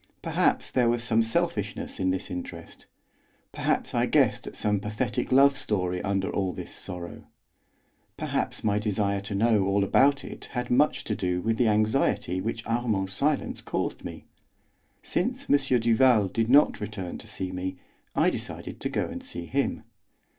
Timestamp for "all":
6.33-6.53, 9.65-9.83